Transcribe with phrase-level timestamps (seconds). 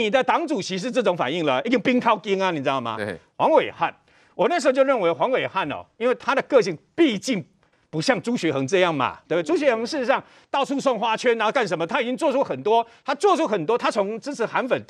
[0.00, 2.96] 你的党主席是这种反应了，已经冰靠冰啊，你知道吗？
[2.96, 3.94] 对，黄伟汉，
[4.34, 7.44] 我那时候就认为黄伟汉哦，因为他的个性毕竟
[7.90, 9.46] 不像朱学恒这样嘛，对不对？
[9.46, 11.86] 朱学恒事实上到处送花圈啊，干什么？
[11.86, 14.82] 他已经做出很多，他做出很多，他从支持韩粉、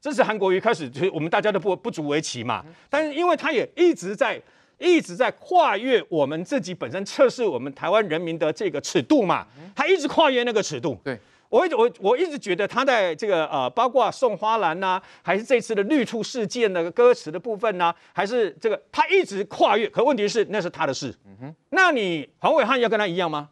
[0.00, 2.64] 支持韩国瑜开始，就我们大家都不不足为奇嘛。
[2.88, 4.40] 但是因为他也一直在。
[4.82, 10.98] 一直在跨越我们自己本身测试我们台湾人民的这个尺度嘛，他一直跨越那个尺度。
[11.04, 11.20] 对，
[11.50, 19.88] 我一直我我一直觉得他在这个呃，包括送花篮呐、啊，还是这次的绿兔事件的歌词的部分呐、啊，还是这个他一直跨越。
[19.90, 21.14] 可问题是那是他的事。
[21.26, 23.50] 嗯哼，那你黄伟汉要跟他一样吗？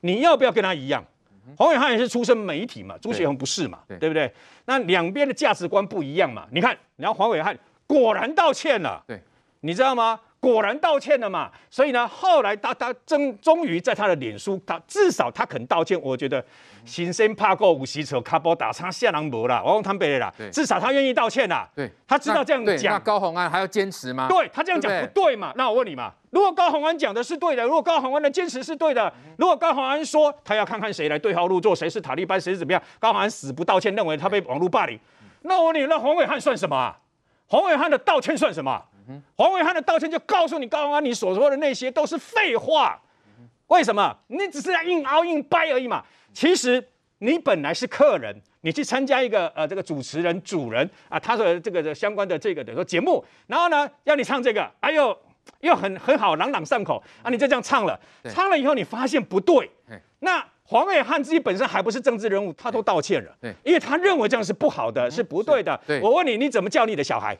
[0.00, 1.04] 你要不要跟他一样？
[1.58, 4.32] 黄伟汉也是出身媒体嘛，朱学恒不是嘛，对，对不对？
[4.64, 6.46] 那两边的价值观不一样嘛。
[6.50, 7.56] 你看，然后黄伟汉
[7.86, 9.04] 果然道歉了。
[9.06, 9.20] 对，
[9.60, 10.18] 你知道吗？
[10.44, 16.44] 果然道歉了嘛，所以呢，后来他他终终于在他的脸书，他至少他肯道歉，我觉得
[16.84, 22.92] 行生怕过五十车卡波打叉下狼博了，我用他背的啦，至少他愿意道歉啦，对，他知道这样讲。
[22.92, 24.28] 那高虹安还要坚持吗？
[24.28, 25.50] 对，他这样讲不对嘛？
[25.56, 35.00] 那我问你嘛，如果高虹安讲的是对的，如果高虹安的坚持是对的，如果高虹安说他要看看谁来对号入座，谁是塔利班，谁是怎么样，高虹安死不道歉，认为他被网络霸凌，
[35.40, 36.98] 那我问你，那黄伟汉算什么啊？
[37.46, 38.82] 黄伟汉的道歉算什么？
[39.36, 43.00] 黄伟汉的道歉就告诉你，高虹安，你所说的那些都是废话。
[43.68, 44.16] 为什么？
[44.28, 46.04] 你只是在硬凹硬掰而已嘛。
[46.32, 46.86] 其实
[47.18, 55.16] 你本来是客人，你去参加一个呃这个主持人主人啊，他的这个的相关的这个等于说节目，然后呢要你唱这个，哎呦
[55.60, 59.70] 又很很好朗朗上口啊，你就这样唱了，唱了以后你发现不对，
[60.20, 65.80] 那黄伟汉自己本身还不是政治人物，他都道歉了，因为他认为这样是不好的，是不对的。
[66.02, 67.36] 我问你，你怎么教你的小孩？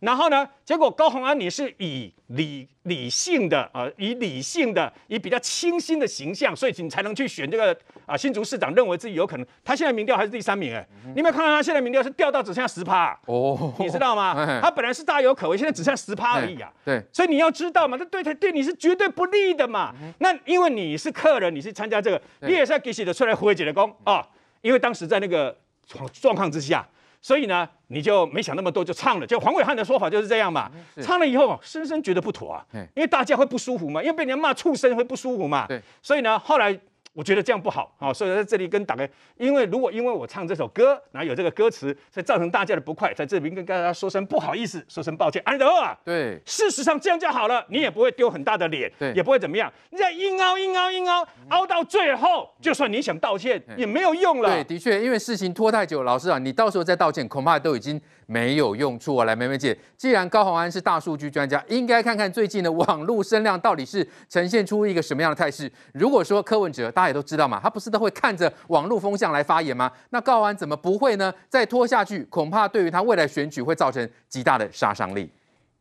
[0.00, 0.48] 然后呢？
[0.64, 7.72] 结果高鸿安你是以理理性的啊、呃，以理性的，以比较清新的形象，所以你才能去选这个
[8.06, 9.46] 啊、呃、新竹市长，认为自己有可能。
[9.62, 14.34] 他现在民调还是第三名哎，嗯、你有没有看到他现在民调是掉到只剩下十趴哦，你知道吗？
[14.34, 16.72] 嘿嘿他本来是大有可为，现在只剩下十趴而已啊。
[16.82, 19.94] 对，所以你要知道嘛，这对他对你是绝对不利的嘛。
[20.00, 24.26] 嗯、那因为你是客人，你是参加这个，你也是要给写的出来回解的功啊。
[24.62, 25.54] 因为当时在那个
[26.12, 26.88] 状况之下。
[27.20, 29.26] 所以呢，你就没想那么多，就唱了。
[29.26, 30.70] 就黄伟汉的说法就是这样嘛。
[31.02, 35.66] 唱了以后，深深觉得不妥啊，因为大家会不舒服嘛，因为被人家骂畜生会不舒服嘛。
[35.66, 35.80] 对。
[36.02, 36.78] 所以呢，后来。
[37.12, 39.06] 我觉得这样不好啊，所以在这里跟大家，
[39.36, 45.42] 因为如果因为我唱这首歌，然后有这个歌词，所以造成大家的不快，在这里跟大家说声不好意思，说声抱歉。
[45.44, 49.72] 安德啊，对，事实上这样就好了，你也不会丢很大的脸，对，也不会怎么样。
[49.90, 54.48] 你再硬凹硬凹硬凹，凹到最后，就算你想道歉也没有用了。
[54.48, 58.00] 对，的确，因为事情拖太久，老师啊，你到时候再道歉，恐怕都已经。
[58.30, 59.24] 没有用处啊！
[59.24, 65.68] 来，梅梅姐，既然高宏安是大数据专家，应该看看最近的网络声量到底是呈现出一个什么样的态势。
[65.94, 69.90] 如果说柯文哲，大家也都知道嘛，他不是都会看着网络风向来发言吗？
[70.10, 71.32] 那高虹安怎么不会呢？
[71.48, 75.32] 再拖下去，恐怕对于他未来选举会造成极大的杀伤力。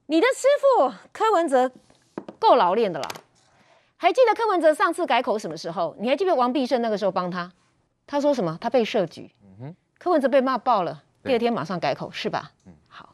[0.05, 1.69] 你的师傅柯文哲
[2.39, 3.09] 够老练的了，
[3.97, 5.93] 还记得柯文哲上次改口什么时候？
[5.99, 7.51] 你还记得王必胜那个时候帮他？
[8.07, 8.57] 他说什么？
[8.61, 11.03] 他被设局，嗯哼，柯文哲被骂爆了。
[11.23, 12.49] 第二天马上改口是吧？
[12.65, 13.13] 嗯，好。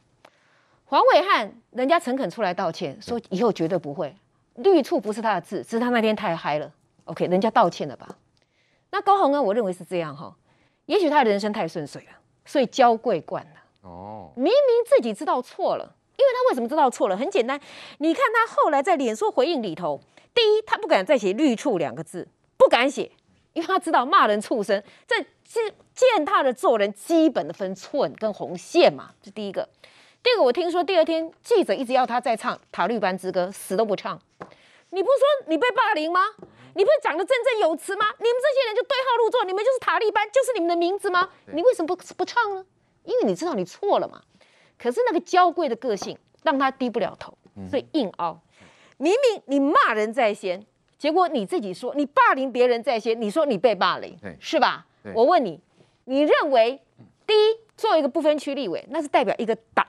[0.86, 4.16] 黄伟汉人家诚恳出来道歉，说以后绝对不会。
[4.58, 6.72] 绿处不是他的字，只是他那天太嗨了。
[7.06, 8.18] OK，人家道歉了吧？
[8.92, 10.36] 那高虹安，我认为是这样哈。
[10.86, 12.10] 也许他的人生太顺遂了，
[12.46, 13.52] 所以娇贵惯了。
[13.82, 14.32] 哦。
[14.36, 14.54] 明明
[14.86, 17.18] 自己知道错了，因为他为什么知道错了？
[17.18, 17.60] 很简单，
[18.00, 20.02] 你看他后来在脸书回应里头，
[20.34, 22.28] 第一，他不敢再写绿触两个字，
[22.58, 23.12] 不敢写。
[23.54, 29.70] 因为他知道骂人畜生，这是践踏了做人基本的分寸跟红线嘛，这第一个。
[30.22, 34.20] 第二个，我听说第二天记者一直要他再唱《塔绿班之歌》，死都不唱。
[34.90, 36.20] 你不是说你被霸凌吗？
[36.76, 38.06] 你不是讲的振振有词吗？
[38.20, 41.30] 你们这些人就对号入座，你们就是塔利班，就是你们的名字吗？
[41.48, 42.66] 你为什么不不唱呢？
[43.04, 44.22] 因为你知道你错了嘛。
[44.78, 47.38] 可是那个娇贵的个性让他低不了头，
[47.70, 48.40] 所以硬凹。
[48.98, 50.66] 明明你骂人在先。
[50.98, 54.86] 结果你自己说你霸凌别人在先，你说你被霸凌，是吧？
[55.14, 55.62] 我问你，
[56.06, 56.82] 你认为
[57.28, 59.86] 第一，作为一个不分区立委，那是代表一个党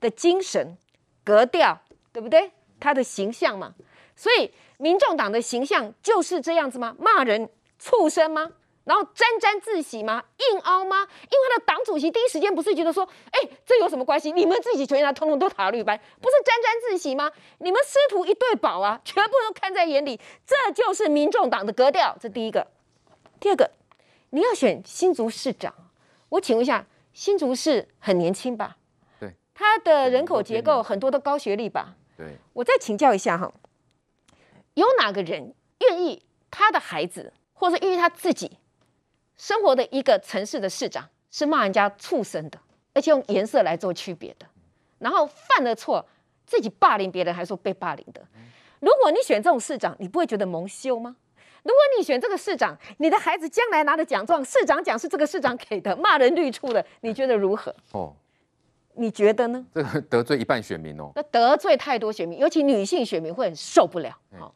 [0.00, 0.76] 的精神
[1.24, 1.78] 格调，
[2.12, 2.50] 对不对？
[2.78, 3.74] 他的形象嘛。
[4.20, 6.94] 所以民众党的形象就是这样子吗？
[6.98, 8.52] 骂人畜生吗？
[8.84, 10.22] 然后沾沾自喜吗？
[10.52, 10.98] 硬凹吗？
[10.98, 14.30] 因为他的党主席第一时间不是觉得说，哎，这有什么关系？
[14.30, 17.32] 你们自己全员通通都塔绿班，不是沾沾自喜吗？
[17.60, 22.14] 你们师徒一对宝啊， 全部都看在眼里，这就是民众党的格调。
[22.20, 22.66] 这第一个，
[23.38, 23.70] 第二个，
[24.28, 25.72] 你要选新竹市长，
[26.28, 26.84] 我请问一下，
[27.14, 28.76] 新竹市很年轻吧？
[29.18, 31.94] 对，他的人口结构很多都高学历吧？
[32.18, 33.50] 对，我再请教一下哈，
[34.74, 38.58] 有哪个人愿意他的孩子，或者愿意他自己？
[39.36, 42.58] 生活的一个城市的市长是骂人家畜生的，
[42.92, 44.46] 而且用颜色来做区别的，
[44.98, 46.06] 然后犯了错
[46.44, 48.20] 自己霸凌别人，还说被霸凌的。
[48.80, 51.16] 如果你选这种市长，你不会觉得蒙羞吗？
[51.62, 57.74] 如果你选这个市长，你的孩子将来拿的奖状，市长奖是这个市长给的，骂人绿处的，你觉得如何？
[57.92, 58.14] 哦，
[58.94, 59.66] 你觉得呢？
[59.74, 61.12] 这个得罪一半选民哦。
[61.14, 64.16] 那得罪太多选民，尤其女性选民会很受不了。
[64.38, 64.54] 好，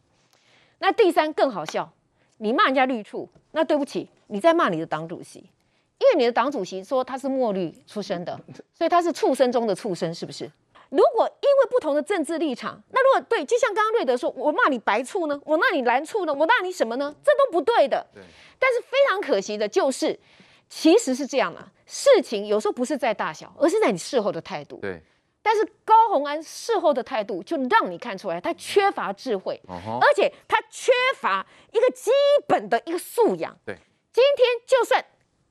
[0.84, 1.90] 那第三更好笑，
[2.36, 8.38] 你骂人家绿处，那对不起，你在骂你的党主席，因为你的党主席说他是墨绿出身的，
[8.76, 10.44] 所以他是畜生中的畜生，是不是？
[10.90, 17.14] 如果因为不同的政治立场，那如果对，就像刚刚瑞德说，我骂你白醋呢，我骂你蓝醋呢，我骂你什么呢？
[17.24, 18.06] 这都不对的。
[18.12, 18.22] 对。
[18.58, 20.20] 但是非常可惜的就是，
[20.68, 24.76] 其实是这样啊，事情有时候不是在大小，而是在你事后的态度。
[24.82, 25.02] 对。
[25.44, 32.10] 但是高虹安事后的态度，就让你看出来他缺乏智慧，而且他缺乏一个基
[32.48, 33.56] 本的一个素养。
[33.64, 33.76] 对。
[34.12, 35.04] 今天就算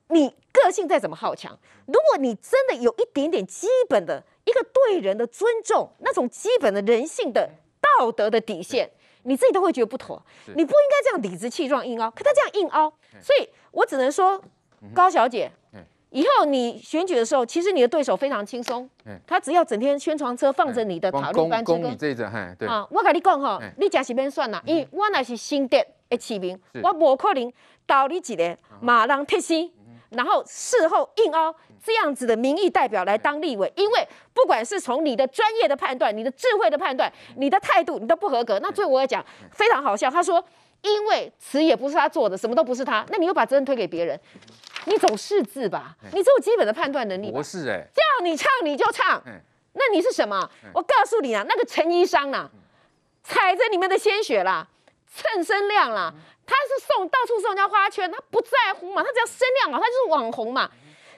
[0.07, 4.22] 你个性再怎么好强，如果你真的有一点点基本的。
[4.45, 7.50] 一个对人的尊重，那种基本的人性的
[7.80, 8.92] 道德的底线，
[9.24, 10.22] 你自己都会觉得不妥。
[10.48, 12.90] 你不应该这样理直气壮硬凹，可他这样硬凹，
[13.22, 14.44] 所以我只能说，
[14.94, 15.50] 高小姐，
[16.13, 18.88] 以后你选举的时候，其实你的对手非常轻松，
[19.25, 21.89] 他只要整天宣传车放着你的塔绿班之歌，
[22.68, 27.51] 啊，我跟你讲哈，你假是免算啦，因为我那是新店的市民，我无可能
[27.88, 29.74] 到你一个马浪铁西。
[30.15, 31.51] 然后事后硬凹
[31.83, 38.59] 这样子的民意代表来当立委，因为不管是从你的专业的判断、你的智慧的判断、你的态度，你都不合格。
[38.59, 40.36] 那最后我要讲非常好笑，他说
[40.83, 44.19] 因为词也不是他做的，什么都不是他，那你又把责任推给别人，
[44.85, 45.95] 你总识字吧？
[46.12, 47.31] 你只有基本的判断能力。
[47.31, 49.21] 不是哎，叫你唱你就唱，
[49.74, 50.50] 那你是什么？
[50.74, 52.50] 我告诉你啊，那个陈医生呐，
[53.24, 54.68] 踩着你们的鲜血啦，
[55.07, 56.13] 蹭声量啦。
[56.45, 60.69] 他是送到处送人家花圈，他不在乎嘛，他只要声量嘛，他就是网红嘛。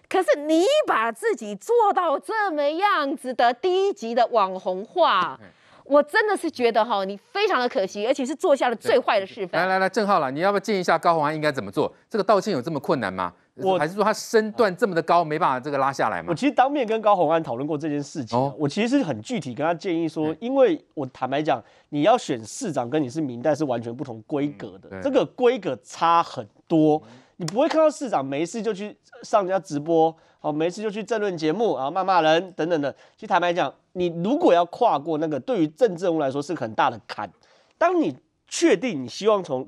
[0.07, 5.39] 可是你把自己做到这么样子的低级的网红化，
[5.85, 9.61] 我真的是觉得哈，你非常的可惜，而且是做下了最坏的示范。
[9.61, 11.93] 来来来，郑浩了，你要不要建议一下高虹安应该怎么做？
[12.09, 13.31] 这个道歉有这么困难吗？
[13.57, 16.27] 我还是说他身段这么的高，没办法这个拉下来吗？
[16.29, 27.01] 我其实当面跟高虹安讨论过这件事情，哦、我其实是很具体跟他建议说，因为我坦白讲，你要选市长跟你是民代是完全不同规格的，嗯、这个规格差很多。
[27.37, 30.13] 你不会看到市长没事就去上人家直播，
[30.45, 32.91] 好没事就去政论节目，然后骂骂人等等的。
[33.15, 37.29] 其实坦白讲，你如果要跨过那个，对于政治人物来说是很大的坎。
[37.77, 38.15] 当你
[38.47, 39.65] 确定你希望从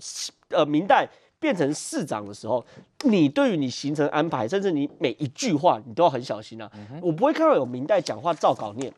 [0.49, 1.07] 呃明代。
[1.39, 2.65] 变成市长的时候，
[3.03, 6.67] 你对于你行程安排，甚至你每一句话，你都要很小心啊。
[6.73, 8.91] 嗯、我不会看到有明代讲话照稿念，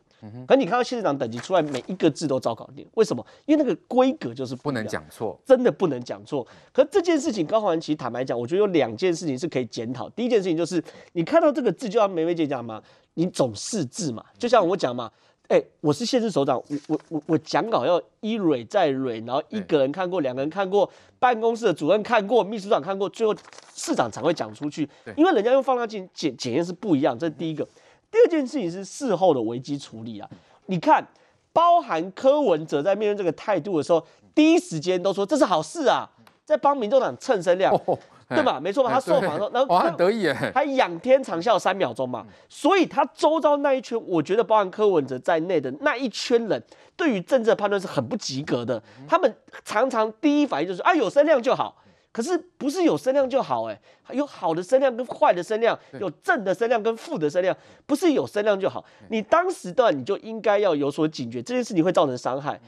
[0.46, 3.24] 可你看到县市长等级出来，每一个字都糟糕点，为什么？
[3.46, 6.46] 因为那个规格就是不，不能讲错，真的不能讲错。
[6.72, 10.08] 可这件事情，高虹安其实坦白讲，我觉得有两件事情是可以检讨。
[10.10, 10.82] 第一件事情就是，
[11.12, 12.82] 你看到这个字，就像梅梅姐讲嘛，
[13.14, 15.10] 你总是字嘛，就像我讲嘛。
[15.48, 20.88] 哎、欸，我是县市首长，我我我我讲稿要一蕊再蕊，然后一个人看过，两个人看过，
[21.18, 23.34] 办公室的主任看过，秘书长看过，最后
[23.74, 24.88] 市长才会讲出去。
[25.16, 27.66] 因为人家用放大镜检检验是不一样，这是第一个。
[28.10, 30.28] 第二件事情是事后的危机处理啊。
[30.66, 31.06] 你看，
[31.52, 34.04] 包含柯文哲在面对这个态度的时候，
[34.34, 36.08] 第一时间都说这是好事啊，
[36.44, 37.74] 在帮民众党蹭声量。
[37.86, 37.98] 哦
[38.32, 38.60] 对吧？
[38.60, 38.90] 没错吧？
[38.90, 42.24] 他受访的时候，然后很得意哎，他仰天长啸三秒钟嘛。
[42.48, 46.62] 所以他周遭那一圈，我觉得包含柯文哲在内的那一圈人，
[46.96, 48.80] 对于政治的判断是很不及格的。
[49.08, 51.74] 他们常常第一反应就是啊，有声量就好。
[52.12, 53.80] 可是不是有声量就好哎，
[54.12, 58.84] 有好的声量跟坏的声量，有正的声量跟负的声量，不是有声量就好。
[59.10, 62.60] 你当时段你就应该要有所警觉，这件事情会造成伤害。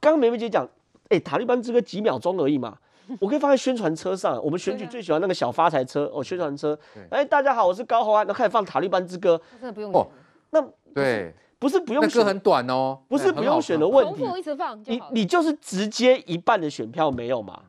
[0.00, 0.68] 刚刚梅梅姐讲，
[1.08, 2.76] 哎，塔利班这个几秒钟而已嘛。
[3.20, 6.78] 我可以放在宣传车上，我们选举最喜欢那个小发财车哦，宣传车。
[7.10, 9.38] 哎，大家好，我是高宏安，然后开始放塔利班之歌。
[9.60, 10.06] 真的不用哦，
[10.50, 10.62] 那
[10.94, 14.20] 对，不是不用选，歌很短哦，不是不用选的问题。
[14.20, 17.60] 重复一直放，你你就是直接一半的选票没有嘛？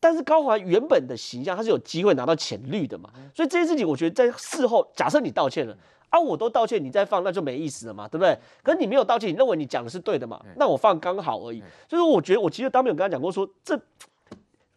[0.00, 3.10] 但是高华原本的形象，他是有机会拿到浅绿的嘛？
[3.34, 5.76] 所以这件事情，我觉得在事后，假设你道歉了
[6.08, 8.36] 啊，我都道歉，你再放那就没意思了嘛，对不对？
[8.62, 10.40] 可是你没有道歉，你认为你讲的是对的嘛？
[10.56, 11.60] 那我放刚好而已。
[11.88, 13.80] 所以说，我觉得我其实当面有跟他讲过说这。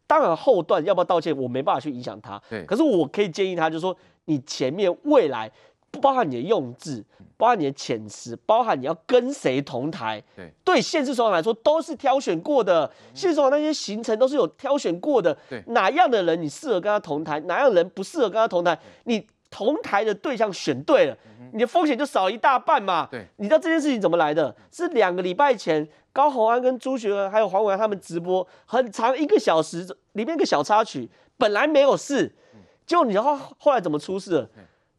[0.06, 2.40] 当然后段要不要道歉，我没办法去影响他。
[2.48, 7.04] 对，可是我可以建议他，就是说你前面未来不包含你的用字，
[7.38, 12.90] 包含你的遣词，包含你要跟谁同台，对，对县市首长来说都是挑选过的。
[13.14, 15.38] 县市首长那些行程都是有挑选过的。
[15.50, 21.18] 对，哪样的人你适合跟他同台，哪样的人不适合跟他同台，你同台的对象选对了，
[21.54, 23.08] 你的风险就少一大半嘛。
[23.10, 24.56] 对，你知道这件事情怎么来的？
[24.72, 25.88] 是两个礼拜前。
[26.12, 31.10] 高虹安跟朱学恒还有黄伟安他们直播很长一个小时，里面一个小插曲，
[31.40, 32.32] 本来没有事，
[32.86, 34.50] 结果你知道后来怎么出事了？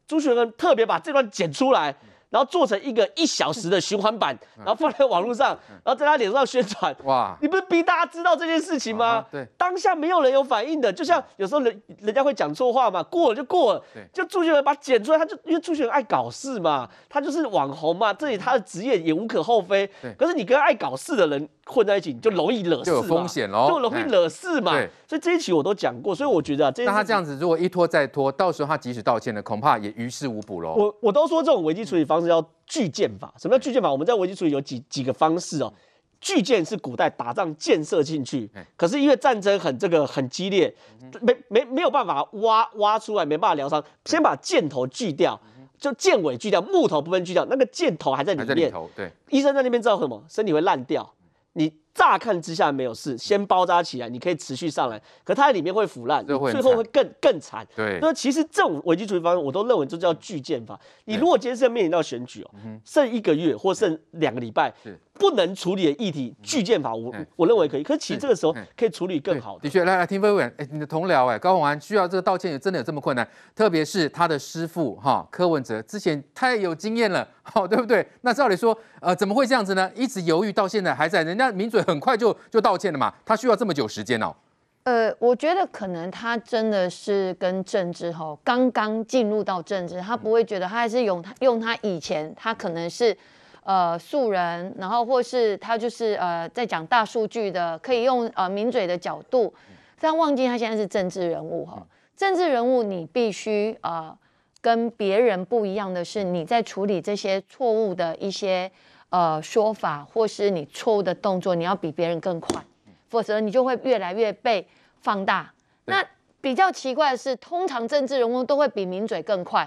[0.07, 1.95] 朱学恒特别把这段剪出来。
[2.31, 6.93] 然后做成一个一小时的循环版，然后放在网络上，然后在他脸上宣传。
[7.05, 7.39] 哇！
[7.41, 9.25] 你不是逼大家知道这件事情吗？
[9.31, 9.47] 对。
[9.57, 13.85] 当下没有人有反应的，就像有时候人人家会讲错话嘛，过了就过了。
[13.95, 14.05] 对。
[14.13, 19.89] 就朱学恒把剪出来，他就因为朱学恒爱搞事嘛，他就是网红嘛，这里他的职业也无可厚非。
[20.03, 20.13] 对。
[20.15, 22.85] 可是你跟爱搞事的人混在一起，你就容易惹事。
[22.85, 23.69] 就有风险喽。
[23.69, 24.73] 就容易惹事嘛。
[24.73, 24.89] 对。
[25.09, 26.85] 所以这一期我都讲过，所以我觉得啊，这。
[26.85, 30.75] 那他这样子如果一拖再拖，到时候他即使道歉了，恐怕也于事无补喽。
[30.75, 32.45] 我我都说这种危机处理方式叫。
[32.67, 33.93] 巨舰法，什么叫巨舰法？
[33.93, 35.71] 我们在危机处理有几几个方式哦。
[36.19, 40.75] 巨舰是古代打仗建设进去，可是因为战争很这个很激烈，
[41.21, 45.39] 没没没有办法挖挖出来，没办法疗伤，先把箭头锯掉，
[45.79, 48.69] 就箭尾锯掉，木头部分锯掉，那个箭头还在里面。
[48.69, 50.25] 里头，对，医生在那边知道什么？
[50.27, 51.13] 身体会烂掉。
[51.55, 55.01] 你乍看之下没有事，先包扎起来，你可以持续上来。
[55.23, 57.67] 可它里面会腐烂，最后会更更惨。
[57.77, 60.79] 对，那其实这种危机处理方式，我都认为这叫巨舰法。
[61.05, 62.51] 你如果今天是要面临到选举哦，
[62.85, 64.75] 剩一个月或剩两个礼拜。
[65.15, 69.61] 不能处理的议题，巨舰法我我认为可以，可是其实这个时候可以处理更好的。
[69.61, 73.27] 的确，来来听飞委员，哎，你的同僚哎，高虹安需要这个道歉，也真的有这么困难？
[73.55, 78.05] 特别是他的师傅哈柯文哲之前太有经验了，好 对不对？
[78.23, 79.89] 那照理说，呃，怎么会这样子呢？
[79.95, 84.35] 一直犹豫到现在还在，人家名嘴很快就就道歉了嘛，他需要这么久时间哦？
[84.83, 93.17] 呃，我觉得可能他真的是跟政治哈刚刚进入到政治，他不会觉得他还是用他用他以前他可能是。
[93.65, 99.53] 呃，素人，然后或是他就是呃，在讲大数据的，可以用呃名嘴的角度，
[99.99, 101.85] 但忘记他现在是政治人物哈。
[102.15, 104.17] 政治人物你必须呃
[104.61, 108.71] 跟别人不一样的是，你在处理这些错误的一些
[109.09, 112.63] 呃说法，或是你错误的动作，你要比别人更快，
[113.09, 114.69] 否则你就会越来越被
[115.01, 115.51] 放大。
[115.87, 116.05] 那
[116.43, 119.67] 比较奇怪的是，通常政治人物都会比名嘴更快，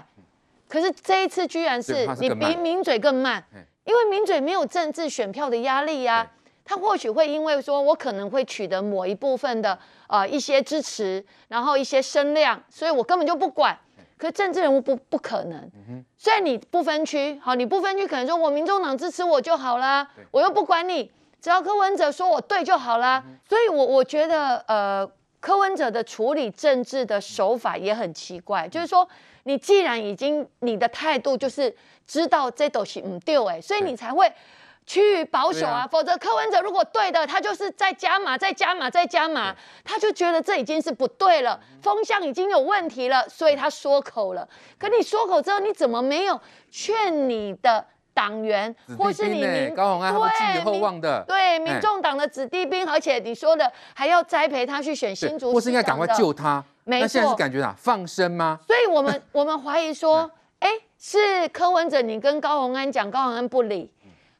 [0.68, 3.44] 可是这一次居然是你比名嘴更慢。
[3.88, 6.30] 因为名嘴没有政治选票的压力呀、啊，
[6.62, 9.78] 他或许会因为说，我可能会取得某一部分的
[10.08, 13.74] 呃一些支持，然后一些声量，所以我根本就不管。
[14.18, 15.70] 可是政治人物不不可能，
[16.18, 23.24] 虽然你不分区，好，你不分区可能说我民众党支持我就好啦，我又不管你，只要柯文哲说我对就好啦。
[23.48, 25.10] 所以我我觉得呃
[25.48, 29.08] 柯文哲的处理政治的手法也很奇怪，就是说
[29.44, 31.74] 你既然已经你的态度就是。
[32.08, 34.32] 知道这东西唔对哎，所以你才会
[34.86, 35.86] 趋于保守啊。
[35.86, 44.48] 否则柯文哲如果对的，他就是再加码、再加码、再加码，他就觉得这已经是不对了，风向已经有问题了，所以他缩口了。
[44.78, 46.40] 可你缩口之后，你怎么没有
[46.70, 47.84] 劝你的
[48.18, 56.64] 党员，或是你民高虹安他们寄予厚望的，对民众党的子弟兵，而且你说的还要栽培他去选新竹，或是应该赶快救他？
[56.82, 58.58] 没错，那现在是感觉啊，放生吗？
[58.66, 60.28] 所以我们 我们怀疑说。
[60.60, 63.88] 哎，是柯文哲，你跟高虹安讲，高虹安不理，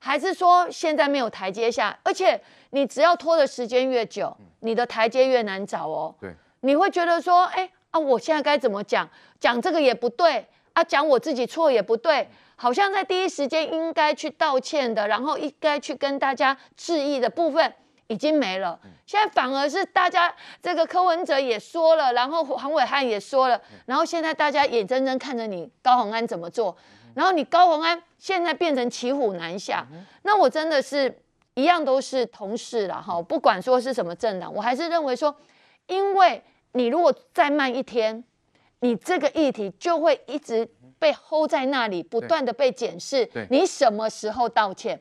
[0.01, 1.97] 还是说现在没有台阶下？
[2.03, 6.13] 而且你只要拖的时间越久，你的台阶越难找哦。
[6.21, 9.09] 对，你会觉得说，哎啊，我现在该怎么讲？
[9.39, 17.73] 讲这个也不对啊，讲我自己错也不对，好像在第一时间应该去道歉的，然后应该去跟大家致意的部分。
[18.11, 26.75] 已经没了，现在反而是大家这个柯文哲也说了，然后黄伟汉也说了，然后现在大家眼睁睁看着你高虹安怎么做，
[27.13, 29.87] 然后你高虹安现在变成骑虎难下，
[30.23, 31.15] 那我真的是
[31.53, 35.37] 一样都是同事了哈，不管说是什么政党，我还是认为说，
[35.87, 38.25] 因为你如果再慢一天，
[38.81, 40.69] 你这个议题就会一直
[40.99, 45.01] 被 hold 在那里，不断的被检视，你什么时候道歉？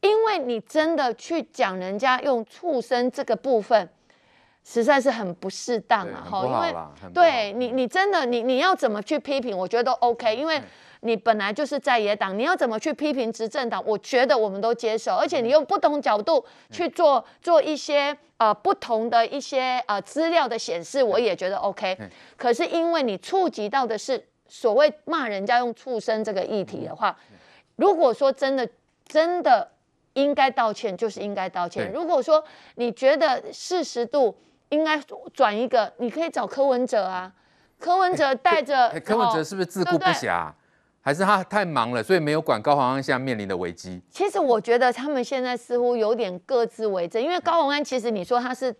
[0.00, 3.88] 因为你真的去讲人家用畜生这个部分，
[4.62, 6.26] 实在是很不适当啊！
[6.30, 6.74] 哈，因为
[7.12, 10.36] 对你，你真的你你要怎么去批评，我觉得都 OK。
[10.36, 10.60] 因为
[11.00, 15.14] 你本来就是在野党，你要怎么去批评执政党，我觉得我们都接受。
[15.14, 21.96] 而且你用不同角度去做做一些呃不同的一些呃资料的显示，我也觉得 OK。
[22.36, 27.16] 可是因为你触及到的是所谓骂人家用畜生这个议题的话，
[27.76, 28.68] 如果说真的
[29.06, 29.70] 真的。
[30.16, 31.92] 应该道歉就是应该道歉。
[31.92, 32.42] 如果说
[32.76, 34.34] 你觉得四十度
[34.70, 34.98] 应该
[35.34, 37.30] 转一个，你可以找柯文哲啊。
[37.78, 40.54] 柯文哲带着、欸、柯文哲是不是自顾不暇、啊，
[41.06, 44.02] 还是他太忙了，所以没有管高虹安现在面临的危机？
[44.10, 48.74] 其实我觉得他们现在似乎有点各自为政，因为高虹安其实你说他是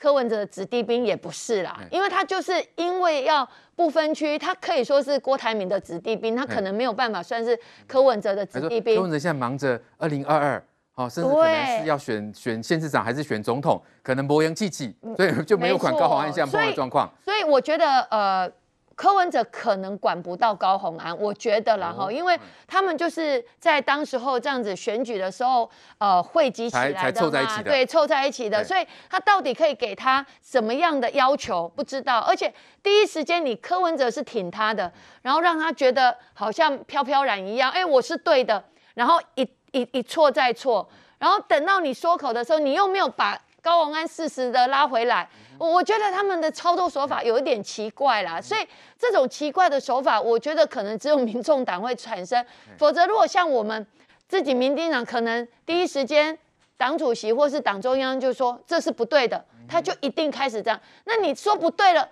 [0.00, 7.56] 柯文哲的子弟兵也不是啦，因为他就是因为要不分区，他可以说是郭台铭的子弟兵，他可能没有办法算是
[7.86, 8.96] 柯文哲的子弟兵。
[8.96, 10.64] 柯文哲现在忙着二零二二。
[10.96, 17.08] 哦，甚至可能是要选选县市长还是选总统，可能博洋气气，所以就没有管高虹安现在的状况。
[17.24, 18.50] 所以我觉得，呃，
[18.98, 22.36] 柯文哲可能管不到高虹安，我觉得啦哈，哦、因为
[22.66, 32.18] 他们就是在当时候这样子选举的时候，呃，汇集起来的嘛，凑在一起的，对，凑在一起的，所以他到底可以给他什么样的要求，不知道。
[32.18, 32.52] 而且
[32.82, 38.64] 第一时间你柯文哲是挺他的，然后让他觉得好像飘飘然一样，哎，我是对的，
[38.94, 40.88] 然后一一一错再错，
[41.20, 45.28] 然后等到你说口的时候，你又没有把高王安适时的拉回来。
[45.58, 48.66] 我觉得他们的操作手法有一点奇怪啦，所以
[48.98, 52.42] 这种奇怪的手法，我觉得可能只有民众党会产生，
[52.78, 53.86] 否则如果像我们
[54.26, 56.38] 自己民进党，可能第一时间
[56.78, 60.80] 党主席或是党中央就说这是不对的，他就一定开始这样。
[61.04, 62.08] 那你说不对了，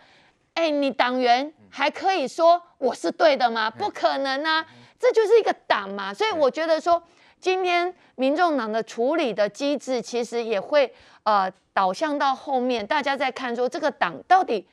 [0.52, 3.70] 哎，你党员还可以说我是对的吗？
[3.70, 4.66] 不可能啊，
[4.98, 6.12] 这就是一个党嘛。
[6.12, 7.02] 所以我觉得说，
[7.40, 11.52] 今天民众党的处理的机制，其实也会呃。
[11.76, 14.66] 导向到后面，大家在看说这个党到底，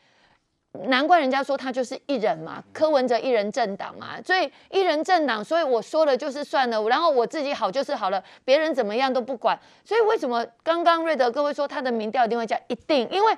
[0.88, 9.60] 难怪人家说他就是一人嘛，柯文哲一人政党嘛，所以一人政党，所以我说了就是算了，然后我自己好就是好了，别人怎么样都不管。
[9.84, 12.58] 所以为什么刚刚瑞德各位说他的民调一定会降？
[12.70, 13.38] 一定，因为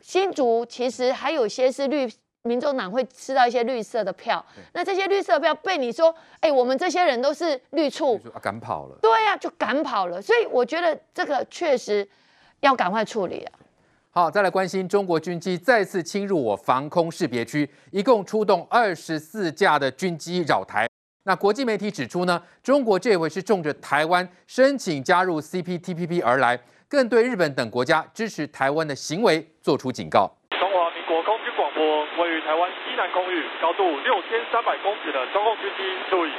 [0.00, 2.08] 新竹其实还有些是绿
[2.44, 10.20] 民众党会吃到一些绿色的票，那这些绿色票被你说，哎，我们这些人都是绿处，赶跑了，对呀，就赶跑了。
[10.20, 12.08] 所以我觉得这个确实。
[12.60, 13.52] 要赶快处理啊！
[14.10, 20.88] 好，再来关心中国军机再次侵入我防空识别区，一共出动二十四架的军机扰台。
[21.24, 26.58] 那国际媒体指出呢，中国这回是冲着台湾申请加入 CPTPP 而来，
[26.88, 30.34] 更对日本等国家支持台湾的行为做出警告。
[32.16, 36.30] 位于台湾西南空域，高度六千三百公尺的中共军机注意。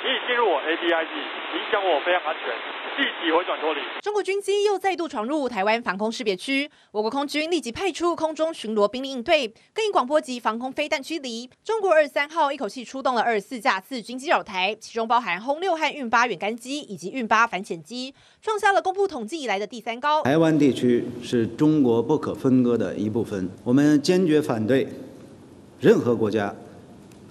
[0.00, 1.10] 你已进入我 ADIZ，
[1.58, 2.54] 影响我飞行安全，
[2.96, 3.80] 立即回转脱离。
[4.00, 11.50] 中国军机又再度闯入台湾防空识别区，我国空军立即派出空中巡逻兵力应对，更以广播及防空飞弹驱离。
[11.64, 20.22] 中国二十三号一口气出动了二十四架次军机扰台，其中包含轰六和运八远干机以及运八反潜机，创下了公布统计以来的第三高。
[20.22, 24.86] 台湾地区是中国不可分割的一部分，我们坚决反对
[25.80, 26.54] 任何国家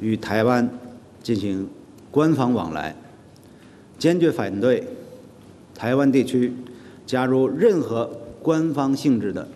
[0.02, 0.70] 与台湾
[1.24, 1.70] 进行。
[2.17, 2.95] 官方往来，
[3.99, 4.87] 坚决反对
[5.75, 6.53] 台湾地区
[7.07, 8.11] 加入任何
[8.43, 9.49] 官方性质的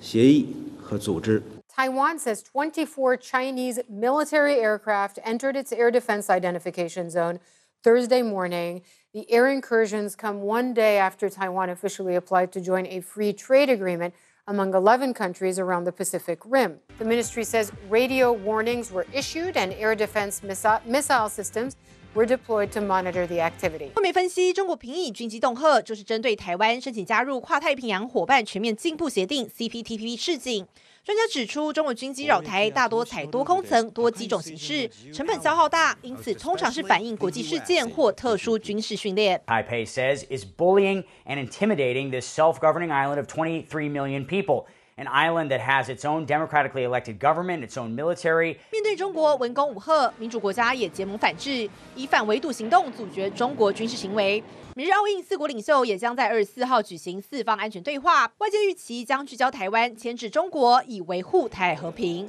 [0.00, 1.42] 协议和组织。
[1.76, 7.40] Taiwan says 24 Chinese military aircraft entered its air defense identification zone
[7.82, 8.82] Thursday morning.
[9.12, 13.68] The air incursions come one day after Taiwan officially applied to join a free trade
[13.68, 14.14] agreement
[14.48, 16.80] among 11 countries around the Pacific Rim.
[16.98, 21.76] The ministry says radio warnings were issued and air defense missile, missile systems
[22.14, 23.90] were deployed to monitor the activity.
[23.96, 30.66] 外媒分析，中国频以军机恫吓，就是针对台湾申请加入跨太平洋伙伴全面进步协定 （CPTPP） 示警。
[31.09, 39.41] 专家指出，中国军机扰台大多采多空层、多机种形式，成本消耗大，因此通常是反映国际事件或特殊军事训练。
[39.47, 44.65] Taipei says is bullying and intimidating this self-governing island of 23 million people.
[44.99, 48.57] An island that has its own democratically elected government, its own military.
[48.69, 54.43] 面对中国文攻武吓，民主国家也结盟反制，以反围堵行动阻绝中国军事行为。
[54.75, 62.27] 明日澳印四国领袖也将在二十四号举行四方安全对话，外界预期将聚焦台湾，牵制中国，以维护台海和平。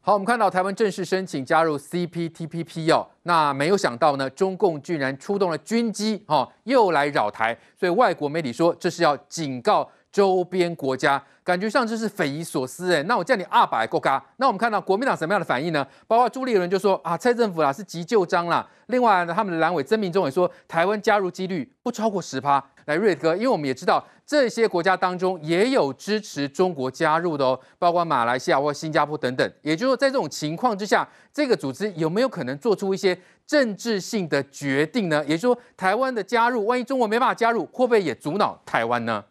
[0.00, 9.90] 好，我们看到台湾正式申请加入 CPTPP 哦，那没有想到呢，中共居然出动了军机，哈，又来扰台，所以外国媒体说这是要警告。
[10.12, 15.86] 周边国家感觉上就是匪夷所思哎，那我叫你二百国家，那我们看到国民党什么样的反应呢？
[16.06, 18.66] 包括朱立伦就说啊，蔡政府啦是急就章啦。
[18.86, 22.64] 另外呢，他们的蓝委曾铭宗也说，台湾加入几率不超过十趴。
[22.86, 29.52] 来瑞哥，因为我们也知道这些国家当中也有支持中国加入的哦，包括马来西亚或新加坡等等。
[29.62, 35.24] 也就是说，在这种情况之下，这个组织有没有可能做出一些政治性的决定呢？
[35.24, 39.24] 也就是说，台湾的加入，万一中国没办法加入，会不会也阻挠台湾呢？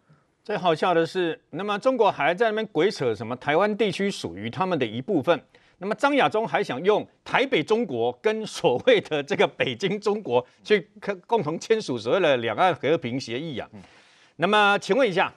[0.50, 5.40] 最好笑的是，那么中国还在那边鬼扯什么台湾地区属于他们的一部分。
[5.78, 10.90] 那么张亚中还想用台北中国跟所谓的这个北京中国去
[11.28, 13.70] 共同签署所谓的两岸和平协议啊。
[14.38, 15.32] 那么请问一下，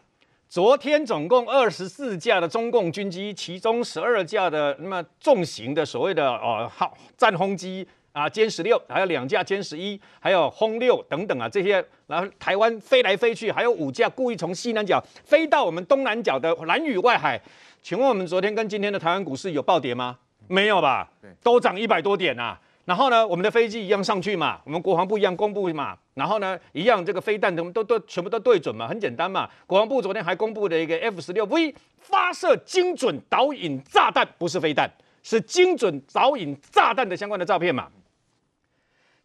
[0.49, 7.87] 昨天总共二十四架的中共军机，其中十二架的那么重型的所谓的哦好战轰机。
[8.13, 17.41] 啊，歼十六，还有两架歼十一，还有轰六等等啊，这些，然后台湾飞来飞去，还有五架故意从西南角飞到我们东南角的蓝屿外海。
[17.83, 20.19] 请问我们昨天跟今天的台湾股市有暴跌吗？
[20.47, 21.11] 没有吧？
[21.43, 22.61] 都涨一百多点啊。
[22.85, 25.97] 然后呢，我们的飞机一样上去嘛，我们国防部一样公布嘛。
[26.15, 29.49] 然后呢，一样这个飞弹都都都全部都对准嘛，很简单嘛。
[29.67, 34.91] 国防部昨天还公布了一个 F 十六 V 发射精准导引炸弹，不是飞弹。
[35.23, 37.89] 是精准导引炸弹的相关的照片嘛。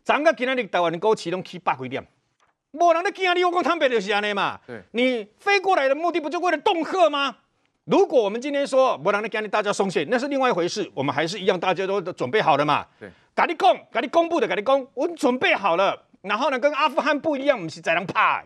[0.08, 2.02] 咱个今天的台湾的高启动起百几点，
[2.72, 4.58] 没人咧惊你，我讲坦白就是安尼嘛。
[4.65, 7.36] 对，你飞过来的目的不就为了恫吓吗？
[7.84, 10.89] 如果我们今天说没人咧惊你，大家松懈，那是另外一回事。
[10.93, 12.88] 我们还是一样，大家都准备好了嘛。
[12.98, 16.06] 对，赶紧讲，赶紧公布的，赶紧讲，我准备好了。
[16.22, 18.41] 然后呢，跟阿富汗不一样，我们是在那怕。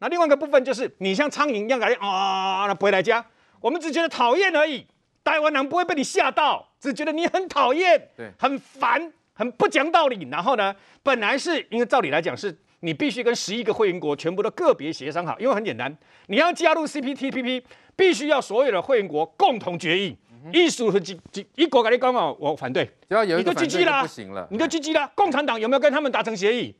[0.00, 3.24] 那另外一个部分就是，你像苍蝇一样赶紧啊，那不会来家，
[3.60, 4.84] 我们只觉得讨厌而已。
[5.22, 9.12] 台湾人不会被你吓到，只觉得你很讨厌，对，很烦。
[9.34, 15.94] 很不讲道理，然后呢，本来是因为照理来讲是你必须跟十一个会员国全部都个别协商好，因为很简单，
[16.28, 17.62] 你要加入 CPTPP，
[17.96, 20.16] 必须要所有的会员国共同决议。
[20.52, 25.10] 意思是几几一国跟你讲哦，我反对，只要有一个反对不行了，你就 GG 了。
[25.14, 26.74] 共产党有没有跟他们达成协议？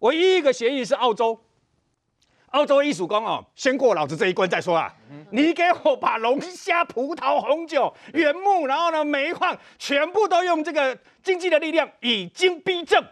[0.00, 1.40] 唯一一个协议是澳洲。
[2.50, 4.90] 澳洲艺术工哦，先过老子这一关再说啊！
[5.30, 13.04] 你给我把龙虾、葡萄、红酒、原木，然后呢煤矿，全部都用这个经济的力量已经逼正，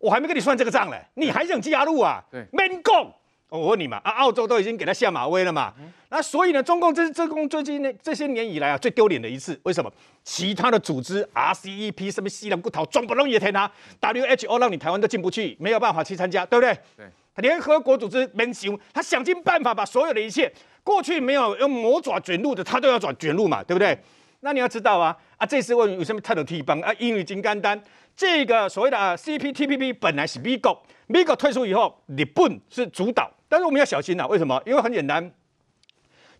[0.00, 2.20] 我还没跟你算这个账嘞，你还想加入啊？
[2.30, 3.12] 对，免讲。
[3.48, 5.72] 我问你嘛，啊，澳洲都已经给他下马威了嘛？
[6.08, 9.92] 那所以呢，中共这这共最近呢这些年以来啊，最丢脸的一次，为什么？
[10.22, 16.76] 其他的组织 RCEP 什么西兰骨头，装不容易填他 WHO 让你台湾都进不去，没有办法去参加，对不对？
[16.96, 17.06] 对。
[17.36, 20.52] 联合国组织没行，他想尽办法把所有的一切
[20.84, 23.98] 过去没有用魔爪卷入的，他都要转卷入嘛，对不对？
[24.42, 26.92] 那你要知道啊，啊，这次问有什么特的地方啊？
[26.98, 27.82] 因为金刚丹
[28.14, 34.62] 这个所谓的啊 CPTPP 本来是美国，美国退出以后，日本是主导，但是我们要小心呐、啊，为什么？
[34.66, 35.32] 因为很简单，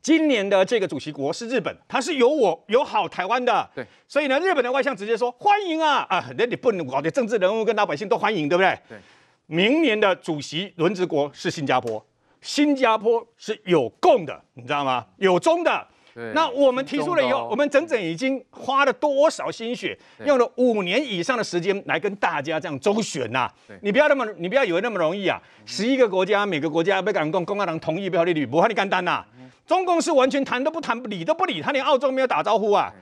[0.02, 8.78] 今年的这个主席国是日本，他是有我有好台湾的，对，所以呢，日本的外相直接说欢迎啊啊，那日本搞的政治人物跟老百姓都欢迎，对不对？
[8.86, 8.98] 对。
[9.46, 12.06] 明年的主席轮值国是新加坡，
[12.42, 15.06] 新加坡是有共的，你知道吗？
[15.16, 15.88] 有中的。
[16.14, 16.32] 对。
[16.34, 23.54] 那我们提出了以后，我们整整已经花了多少心血，用了五年以上的时间来跟大家这样周旋呐、啊。
[23.82, 25.40] 你不要那么，你不要以为那么容易啊！
[25.66, 29.24] 十一个国家，每个国家被港共公安党同意不要利率，不怕你干单呐。
[29.66, 32.92] 中共是完全谈都不谈，理都不理，他连澳洲没有打招呼啊，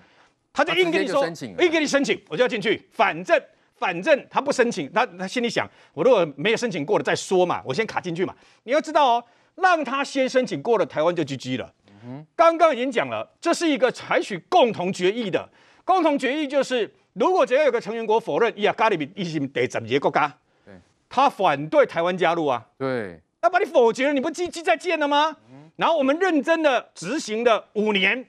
[0.53, 1.27] 他就硬跟你说，
[1.61, 3.40] 硬给你申请，我就要进去，反正。
[3.79, 8.35] 反正他不申请，他他心里想，我如果没有申请过了再说嘛，我先卡进去嘛。
[8.64, 11.73] 你要知道哦，让他先申请过了，台湾就 GG 了。
[12.09, 15.47] 嗯，刚刚已经讲了，这是一个采取共同决议的，
[15.85, 20.33] 共同决议就是，如果只要有个成员国否认，呀，咖喱比一起得怎么结国家？
[20.64, 20.73] 对，
[21.09, 22.66] 他反对台湾加入啊。
[22.79, 25.37] 对，那把你否决了，你不积极再建了吗？
[25.51, 28.27] 嗯，然后我们认真的执行了五年。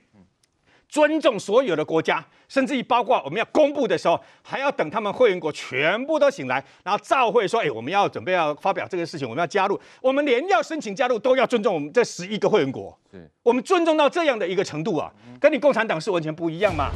[0.90, 12.98] 尊重所有的国家，甚至于包括我们要公布的时候，还要等他们会员国全部都醒来，然后照会说：“哎，我们要准备要发表这个事情，我们要加入，我们连要申请加入都要尊重我们这十一个会员国。”
[13.42, 16.90] 我们尊重到这样的一个程度啊，跟你共产党是完全不一样嘛。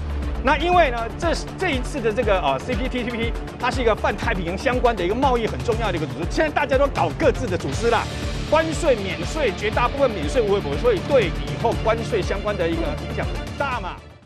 [0.47, 8.05] 那因为呢，这这一次的这个呃 CPTPP，它是一个泛太平洋相关的一个贸易很重要的一个组织，现在大家都搞各自的组织啦，
[8.51, 13.97] 关税免税，绝大部分免税无为，所以对以后关税相关的一个影响很大嘛。